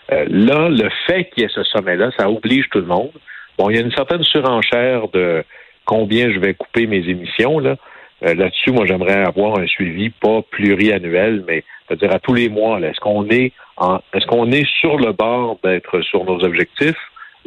là, 0.09 0.69
le 0.69 0.89
fait 1.05 1.25
qu'il 1.25 1.43
y 1.43 1.45
ait 1.45 1.51
ce 1.53 1.63
sommet-là, 1.63 2.11
ça 2.17 2.29
oblige 2.29 2.69
tout 2.69 2.79
le 2.79 2.85
monde. 2.85 3.11
Bon, 3.57 3.69
il 3.69 3.75
y 3.75 3.79
a 3.79 3.81
une 3.81 3.91
certaine 3.91 4.23
surenchère 4.23 5.07
de 5.09 5.43
combien 5.85 6.31
je 6.31 6.39
vais 6.39 6.53
couper 6.53 6.87
mes 6.87 7.09
émissions. 7.09 7.59
Là. 7.59 7.75
Là-dessus, 8.21 8.71
moi, 8.71 8.85
j'aimerais 8.85 9.23
avoir 9.23 9.59
un 9.59 9.67
suivi 9.67 10.09
pas 10.09 10.41
pluriannuel, 10.41 11.43
mais 11.47 11.63
c'est-à-dire 11.87 12.13
à 12.13 12.19
tous 12.19 12.33
les 12.33 12.49
mois. 12.49 12.79
Est-ce 12.79 12.99
qu'on 12.99 13.27
est 13.29 13.53
en, 13.77 13.99
est-ce 14.13 14.25
qu'on 14.25 14.51
est 14.51 14.67
sur 14.79 14.97
le 14.97 15.11
bord 15.11 15.59
d'être 15.63 16.01
sur 16.01 16.25
nos 16.25 16.43
objectifs? 16.43 16.97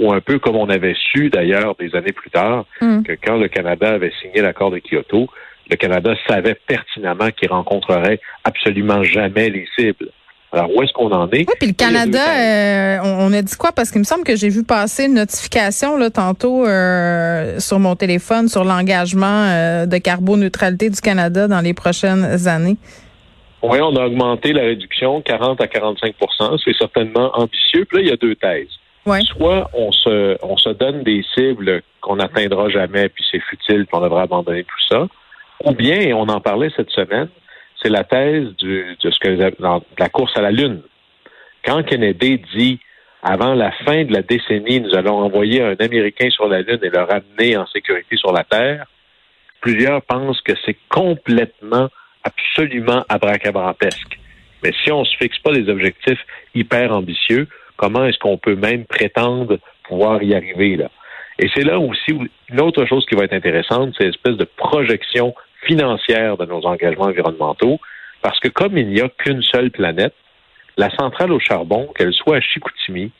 ou 0.00 0.12
un 0.12 0.20
peu 0.20 0.38
comme 0.38 0.56
on 0.56 0.70
avait 0.70 0.94
su 0.94 1.28
d'ailleurs 1.28 1.74
des 1.76 1.94
années 1.94 2.12
plus 2.12 2.30
tard, 2.30 2.64
mm. 2.80 3.02
que 3.02 3.12
quand 3.22 3.36
le 3.36 3.48
Canada 3.48 3.90
avait 3.90 4.12
signé 4.22 4.40
l'accord 4.40 4.70
de 4.70 4.78
Kyoto, 4.78 5.28
le 5.70 5.76
Canada 5.76 6.14
savait 6.26 6.54
pertinemment 6.54 7.30
qu'il 7.30 7.50
rencontrerait 7.50 8.18
absolument 8.44 9.02
jamais 9.02 9.50
les 9.50 9.68
cibles? 9.78 10.08
Alors, 10.52 10.74
où 10.74 10.82
est-ce 10.82 10.92
qu'on 10.92 11.12
en 11.12 11.28
est? 11.30 11.48
Oui, 11.48 11.54
puis 11.58 11.68
le 11.68 11.74
Canada, 11.74 12.18
euh, 12.18 12.98
on, 13.04 13.32
a 13.32 13.40
dit 13.40 13.54
quoi? 13.56 13.70
Parce 13.70 13.90
qu'il 13.90 14.00
me 14.00 14.04
semble 14.04 14.24
que 14.24 14.34
j'ai 14.34 14.48
vu 14.48 14.64
passer 14.64 15.04
une 15.04 15.14
notification 15.14 15.96
là, 15.96 16.10
tantôt 16.10 16.66
euh, 16.66 17.60
sur 17.60 17.78
mon 17.78 17.94
téléphone 17.94 18.48
sur 18.48 18.64
l'engagement 18.64 19.46
euh, 19.46 19.86
de 19.86 19.98
carboneutralité 19.98 20.90
du 20.90 21.00
Canada 21.00 21.46
dans 21.46 21.60
les 21.60 21.72
prochaines 21.72 22.48
années. 22.48 22.76
Oui, 23.62 23.78
on 23.80 23.94
a 23.94 24.06
augmenté 24.06 24.52
la 24.52 24.62
réduction 24.62 25.20
40 25.20 25.60
à 25.60 25.66
45% 25.66 26.60
C'est 26.64 26.76
certainement 26.76 27.30
ambitieux. 27.34 27.84
Puis 27.84 27.98
là, 27.98 28.02
il 28.02 28.08
y 28.08 28.12
a 28.12 28.16
deux 28.16 28.34
thèses. 28.34 28.68
Soit 29.36 29.70
on 29.72 29.92
se, 29.92 30.36
on 30.42 30.56
se 30.56 30.70
donne 30.70 31.02
des 31.02 31.24
cibles 31.34 31.82
qu'on 32.00 32.16
n'atteindra 32.16 32.68
jamais, 32.68 33.08
puis 33.08 33.24
c'est 33.30 33.40
futile, 33.40 33.86
puis 33.86 33.94
on 33.94 34.00
devrait 34.00 34.22
abandonner 34.22 34.64
tout 34.64 34.86
ça. 34.88 35.06
Ou 35.64 35.72
bien, 35.72 36.14
on 36.14 36.28
en 36.28 36.40
parlait 36.40 36.70
cette 36.76 36.90
semaine, 36.90 37.28
c'est 37.82 37.88
la 37.90 38.04
thèse 38.04 38.54
de 38.56 38.96
ce 39.00 39.18
que 39.18 39.52
la 39.98 40.08
course 40.08 40.36
à 40.36 40.42
la 40.42 40.50
Lune. 40.50 40.82
Quand 41.64 41.82
Kennedy 41.82 42.42
dit 42.54 42.80
avant 43.22 43.54
la 43.54 43.70
fin 43.84 44.04
de 44.04 44.12
la 44.12 44.22
décennie, 44.22 44.80
nous 44.80 44.94
allons 44.94 45.18
envoyer 45.18 45.62
un 45.62 45.76
Américain 45.78 46.30
sur 46.30 46.48
la 46.48 46.62
Lune 46.62 46.80
et 46.82 46.88
le 46.88 47.02
ramener 47.02 47.56
en 47.56 47.66
sécurité 47.66 48.16
sur 48.16 48.32
la 48.32 48.44
Terre, 48.44 48.86
plusieurs 49.60 50.02
pensent 50.02 50.40
que 50.40 50.52
c'est 50.64 50.76
complètement 50.88 51.88
absolument 52.24 53.04
abracadabrantesque. 53.08 54.18
Mais 54.62 54.72
si 54.82 54.90
on 54.90 55.00
ne 55.00 55.04
se 55.04 55.16
fixe 55.16 55.38
pas 55.38 55.52
des 55.52 55.68
objectifs 55.68 56.24
hyper 56.54 56.92
ambitieux, 56.92 57.46
comment 57.76 58.04
est-ce 58.04 58.18
qu'on 58.18 58.38
peut 58.38 58.56
même 58.56 58.84
prétendre 58.84 59.58
pouvoir 59.84 60.22
y 60.22 60.34
arriver 60.34 60.76
là? 60.76 60.90
Et 61.38 61.50
c'est 61.54 61.64
là 61.64 61.78
aussi 61.78 62.12
une 62.50 62.60
autre 62.60 62.84
chose 62.84 63.06
qui 63.06 63.14
va 63.14 63.24
être 63.24 63.32
intéressante, 63.32 63.94
c'est 63.98 64.04
l'espèce 64.06 64.36
de 64.36 64.44
projection 64.44 65.34
financière 65.62 66.36
de 66.36 66.46
nos 66.46 66.64
engagements 66.66 67.06
environnementaux, 67.06 67.78
parce 68.22 68.38
que 68.40 68.48
comme 68.48 68.76
il 68.76 68.88
n'y 68.88 69.00
a 69.00 69.08
qu'une 69.08 69.42
seule 69.42 69.70
planète, 69.70 70.14
la 70.76 70.90
centrale 70.96 71.32
au 71.32 71.40
charbon, 71.40 71.88
qu'elle 71.96 72.12
soit 72.12 72.36
à 72.36 72.40
Chicoutimi 72.40 73.10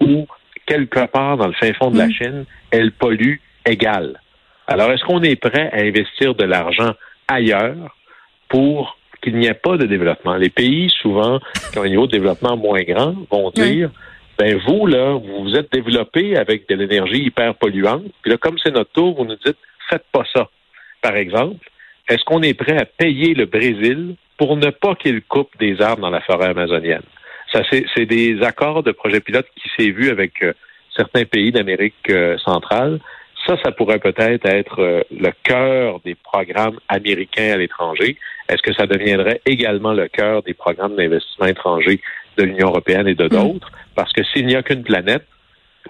ou 0.00 0.26
quelque 0.66 1.06
part 1.06 1.36
dans 1.36 1.46
le 1.46 1.52
fin 1.52 1.72
fond 1.74 1.90
de 1.90 1.98
la 1.98 2.06
mm. 2.06 2.12
Chine, 2.12 2.44
elle 2.70 2.92
pollue 2.92 3.36
égal. 3.66 4.20
Alors, 4.66 4.90
est-ce 4.92 5.04
qu'on 5.04 5.22
est 5.22 5.36
prêt 5.36 5.70
à 5.72 5.80
investir 5.80 6.34
de 6.34 6.44
l'argent 6.44 6.94
ailleurs 7.28 7.96
pour 8.48 8.96
qu'il 9.22 9.36
n'y 9.36 9.46
ait 9.46 9.54
pas 9.54 9.76
de 9.76 9.86
développement? 9.86 10.36
Les 10.36 10.48
pays, 10.48 10.90
souvent, 11.02 11.38
qui 11.72 11.78
ont 11.78 11.82
un 11.82 11.88
niveau 11.88 12.06
de 12.06 12.12
développement 12.12 12.56
moins 12.56 12.82
grand, 12.82 13.14
vont 13.30 13.50
dire, 13.50 13.90
ben 14.38 14.58
vous, 14.66 14.86
là, 14.86 15.12
vous 15.12 15.44
vous 15.44 15.54
êtes 15.54 15.70
développé 15.70 16.36
avec 16.36 16.68
de 16.68 16.74
l'énergie 16.74 17.24
hyper 17.24 17.54
polluante, 17.54 18.04
puis 18.22 18.30
là, 18.30 18.38
comme 18.38 18.58
c'est 18.58 18.72
notre 18.72 18.90
tour, 18.92 19.14
vous 19.16 19.24
nous 19.24 19.36
dites, 19.44 19.58
faites 19.90 20.04
pas 20.10 20.24
ça. 20.34 20.48
Par 21.02 21.16
exemple, 21.16 21.64
est-ce 22.08 22.24
qu'on 22.24 22.42
est 22.42 22.54
prêt 22.54 22.78
à 22.78 22.84
payer 22.84 23.34
le 23.34 23.46
Brésil 23.46 24.16
pour 24.36 24.56
ne 24.56 24.70
pas 24.70 24.94
qu'il 24.94 25.22
coupe 25.22 25.50
des 25.58 25.80
arbres 25.80 26.02
dans 26.02 26.10
la 26.10 26.20
forêt 26.20 26.48
amazonienne? 26.48 27.02
Ça, 27.52 27.62
c'est 27.70 28.06
des 28.06 28.42
accords 28.42 28.82
de 28.82 28.90
projet 28.92 29.20
pilote 29.20 29.46
qui 29.54 29.70
s'est 29.76 29.90
vu 29.90 30.10
avec 30.10 30.42
euh, 30.42 30.52
certains 30.96 31.24
pays 31.24 31.52
d'Amérique 31.52 32.10
euh, 32.10 32.36
centrale. 32.38 32.98
Ça, 33.46 33.56
ça 33.62 33.70
pourrait 33.70 34.00
peut-être 34.00 34.44
être, 34.46 34.80
euh, 34.80 35.02
le 35.10 35.30
cœur 35.44 36.00
des 36.04 36.14
programmes 36.14 36.78
américains 36.88 37.52
à 37.52 37.56
l'étranger. 37.56 38.16
Est-ce 38.48 38.62
que 38.62 38.72
ça 38.74 38.86
deviendrait 38.86 39.40
également 39.46 39.92
le 39.92 40.08
cœur 40.08 40.42
des 40.42 40.54
programmes 40.54 40.96
d'investissement 40.96 41.46
étrangers 41.46 42.00
de 42.36 42.44
l'Union 42.44 42.68
européenne 42.68 43.06
et 43.06 43.14
de 43.14 43.26
hmm. 43.26 43.28
d'autres? 43.28 43.70
Parce 43.94 44.12
que 44.12 44.24
s'il 44.24 44.46
n'y 44.46 44.56
a 44.56 44.62
qu'une 44.62 44.82
planète, 44.82 45.24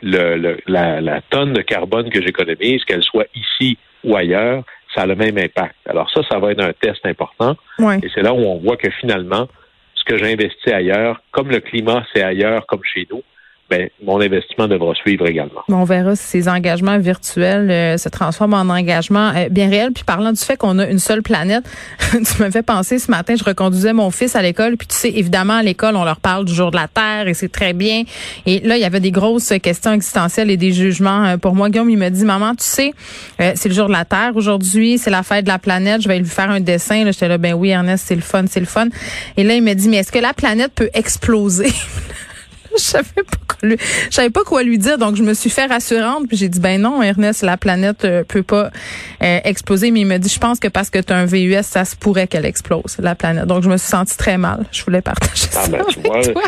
le, 0.02 0.58
la, 0.66 1.20
tonne 1.30 1.52
de 1.52 1.62
carbone 1.62 2.10
que 2.10 2.20
j'économise, 2.20 2.84
qu'elle 2.84 3.02
soit 3.02 3.26
ici 3.34 3.78
ou 4.02 4.16
ailleurs, 4.16 4.64
ça 4.94 5.02
a 5.02 5.06
le 5.06 5.16
même 5.16 5.36
impact. 5.38 5.76
Alors 5.86 6.10
ça, 6.10 6.22
ça 6.30 6.38
va 6.38 6.52
être 6.52 6.62
un 6.62 6.72
test 6.72 7.04
important. 7.04 7.56
Et 8.02 8.08
c'est 8.14 8.22
là 8.22 8.32
où 8.32 8.38
on 8.38 8.58
voit 8.58 8.76
que 8.76 8.90
finalement, 8.90 9.48
ce 9.94 10.04
que 10.04 10.16
j'investis 10.18 10.72
ailleurs, 10.72 11.20
comme 11.30 11.50
le 11.50 11.60
climat, 11.60 12.04
c'est 12.14 12.22
ailleurs 12.22 12.66
comme 12.66 12.82
chez 12.84 13.06
nous, 13.10 13.22
ben, 13.70 13.88
mon 14.04 14.20
investissement 14.20 14.68
devra 14.68 14.94
suivre 14.94 15.26
également. 15.26 15.62
on 15.68 15.84
verra 15.84 16.16
si 16.16 16.24
ces 16.26 16.48
engagements 16.48 16.98
virtuels 16.98 17.70
euh, 17.70 17.96
se 17.96 18.10
transforment 18.10 18.54
en 18.54 18.68
engagements 18.68 19.32
euh, 19.34 19.48
bien 19.48 19.70
réels. 19.70 19.92
Puis 19.92 20.04
parlant 20.04 20.32
du 20.32 20.40
fait 20.40 20.58
qu'on 20.58 20.78
a 20.78 20.86
une 20.86 20.98
seule 20.98 21.22
planète, 21.22 21.64
tu 22.10 22.42
me 22.42 22.50
fais 22.50 22.62
penser 22.62 22.98
ce 22.98 23.10
matin, 23.10 23.34
je 23.36 23.44
reconduisais 23.44 23.94
mon 23.94 24.10
fils 24.10 24.36
à 24.36 24.42
l'école, 24.42 24.76
puis 24.76 24.86
tu 24.86 24.96
sais, 24.96 25.08
évidemment, 25.08 25.54
à 25.54 25.62
l'école, 25.62 25.96
on 25.96 26.04
leur 26.04 26.20
parle 26.20 26.44
du 26.44 26.52
jour 26.52 26.70
de 26.70 26.76
la 26.76 26.88
Terre 26.88 27.26
et 27.26 27.32
c'est 27.32 27.50
très 27.50 27.72
bien. 27.72 28.02
Et 28.44 28.60
là, 28.60 28.76
il 28.76 28.82
y 28.82 28.84
avait 28.84 29.00
des 29.00 29.10
grosses 29.10 29.52
questions 29.62 29.92
existentielles 29.92 30.50
et 30.50 30.58
des 30.58 30.72
jugements. 30.72 31.24
Euh, 31.24 31.36
pour 31.38 31.54
moi, 31.54 31.70
Guillaume, 31.70 31.88
il 31.88 31.98
me 31.98 32.10
dit, 32.10 32.24
maman, 32.24 32.50
tu 32.50 32.64
sais, 32.64 32.92
c'est 33.38 33.68
le 33.68 33.74
jour 33.74 33.86
de 33.86 33.92
la 33.92 34.04
Terre 34.04 34.32
aujourd'hui, 34.34 34.98
c'est 34.98 35.10
la 35.10 35.22
fête 35.22 35.44
de 35.44 35.50
la 35.50 35.58
planète, 35.58 36.02
je 36.02 36.08
vais 36.08 36.18
lui 36.18 36.26
faire 36.26 36.50
un 36.50 36.60
dessin. 36.60 37.04
J'étais 37.06 37.28
là, 37.28 37.38
ben 37.38 37.54
oui, 37.54 37.70
Ernest, 37.70 38.04
c'est 38.06 38.14
le 38.14 38.20
fun, 38.20 38.44
c'est 38.48 38.60
le 38.60 38.66
fun. 38.66 38.88
Et 39.36 39.44
là, 39.44 39.54
il 39.54 39.62
me 39.62 39.72
dit, 39.72 39.88
mais 39.88 39.98
est-ce 39.98 40.12
que 40.12 40.18
la 40.18 40.34
planète 40.34 40.72
peut 40.74 40.90
exploser? 40.92 41.72
je 42.78 42.82
savais 42.82 43.22
pas 43.22 43.38
quoi 43.46 43.58
lui, 43.62 43.76
je 44.10 44.14
savais 44.14 44.30
pas 44.30 44.44
quoi 44.44 44.62
lui 44.62 44.78
dire, 44.78 44.98
donc 44.98 45.16
je 45.16 45.22
me 45.22 45.34
suis 45.34 45.50
fait 45.50 45.66
rassurante 45.66 46.28
puis 46.28 46.36
j'ai 46.36 46.48
dit 46.48 46.60
ben 46.60 46.80
non 46.80 47.02
Ernest, 47.02 47.42
la 47.42 47.56
planète 47.56 48.04
euh, 48.04 48.24
peut 48.24 48.42
pas 48.42 48.70
euh, 49.22 49.40
exploser, 49.44 49.90
mais 49.90 50.00
il 50.00 50.06
m'a 50.06 50.18
dit 50.18 50.28
je 50.28 50.38
pense 50.38 50.60
que 50.60 50.68
parce 50.68 50.90
que 50.90 50.98
tu 50.98 51.12
as 51.12 51.16
un 51.16 51.26
VUS, 51.26 51.62
ça 51.62 51.84
se 51.84 51.96
pourrait 51.96 52.26
qu'elle 52.26 52.46
explose 52.46 52.96
la 52.98 53.14
planète. 53.14 53.46
Donc 53.46 53.62
je 53.62 53.70
me 53.70 53.76
suis 53.76 53.88
sentie 53.88 54.16
très 54.16 54.38
mal. 54.38 54.66
Je 54.72 54.84
voulais 54.84 55.02
partager 55.02 55.48
ah, 55.54 55.64
ça. 55.64 55.68
Ben, 55.68 55.84
tu 55.90 56.00
vois, 56.32 56.42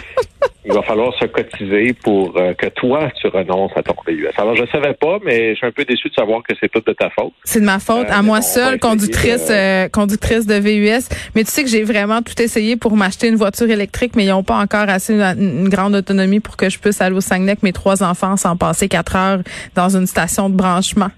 il 0.65 0.73
va 0.73 0.83
falloir 0.83 1.13
se 1.19 1.27
cotiser 1.27 1.93
pour 1.95 2.37
euh, 2.37 2.55
que 2.55 2.67
toi, 2.67 3.09
tu 3.21 3.29
renonces 3.29 3.73
à 3.77 3.83
ton 3.83 3.95
VUS. 4.07 4.29
Alors, 4.37 4.57
je 4.57 4.63
ne 4.63 4.67
savais 4.67 4.95
pas, 4.95 5.19
mais 5.25 5.51
je 5.51 5.59
suis 5.59 5.67
un 5.67 5.73
peu 5.73 5.85
déçu 5.85 6.09
de 6.09 6.15
savoir 6.15 6.43
que 6.43 6.55
c'est 6.61 6.69
tout 6.69 6.83
de 6.85 6.93
ta 6.93 7.11
faute. 7.11 7.33
C'est 7.45 7.61
de 7.61 7.65
ma 7.65 7.79
faute, 7.79 8.07
à 8.11 8.23
moi 8.23 8.43
seule, 8.43 8.79
conductrice, 8.79 9.51
conductrice 9.93 10.47
de 10.47 10.55
VUS. 10.55 11.09
Mais 11.35 11.45
tu 11.45 11.51
sais 11.51 11.63
que 11.63 11.71
j'ai 11.71 11.85
vraiment 11.85 12.23
tout 12.23 12.41
essayé 12.41 12.77
pour 12.77 12.97
m'acheter 12.97 13.29
une 13.29 13.37
voiture 13.37 13.71
électrique, 13.71 14.17
mais 14.17 14.25
ils 14.25 14.31
n'ont 14.31 14.43
pas 14.43 14.59
encore 14.59 14.89
assez 14.89 15.15
une 15.15 15.69
grande 15.69 15.95
autonomie 15.95 16.41
pour 16.41 16.57
que 16.57 16.69
je 16.69 16.79
puisse 16.79 17.01
aller 17.01 17.15
au 17.15 17.21
Saguenay 17.21 17.53
avec 17.53 17.63
mes 17.63 17.73
trois 17.73 18.03
enfants 18.03 18.37
sans 18.37 18.57
passer 18.57 18.89
quatre 18.89 19.17
heures 19.17 19.41
dans 19.75 19.97
une 19.97 20.07
station 20.07 20.49
de 20.51 20.55
branchement. 20.55 21.11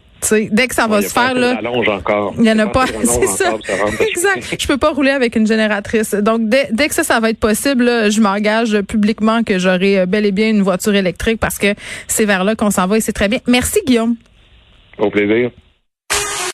Dès 0.50 0.68
que 0.68 0.74
ça 0.74 0.86
va 0.86 1.02
se 1.02 1.08
faire 1.08 1.34
là, 1.34 1.60
il 2.38 2.44
y 2.44 2.50
en 2.50 2.58
a 2.58 2.66
pas. 2.66 2.86
C'est 3.04 3.26
ça. 3.26 3.56
exact. 4.00 4.56
Je 4.60 4.66
peux 4.66 4.76
pas 4.76 4.90
rouler 4.90 5.10
avec 5.10 5.36
une 5.36 5.46
génératrice. 5.46 6.14
Donc 6.14 6.48
dès, 6.48 6.68
dès 6.72 6.88
que 6.88 6.94
ça, 6.94 7.04
ça 7.04 7.20
va 7.20 7.30
être 7.30 7.38
possible, 7.38 7.84
je 8.10 8.20
m'engage 8.20 8.80
publiquement 8.82 9.42
que 9.42 9.58
j'aurai 9.58 10.00
euh, 10.00 10.06
bel 10.06 10.26
et 10.26 10.32
bien 10.32 10.50
une 10.50 10.62
voiture 10.62 10.94
électrique 10.94 11.38
parce 11.40 11.58
que 11.58 11.74
c'est 12.06 12.24
vers 12.24 12.44
là 12.44 12.54
qu'on 12.54 12.70
s'en 12.70 12.86
va 12.86 12.98
et 12.98 13.00
c'est 13.00 13.12
très 13.12 13.28
bien. 13.28 13.38
Merci 13.46 13.80
Guillaume. 13.86 14.16
Au 14.98 15.10
plaisir. 15.10 15.50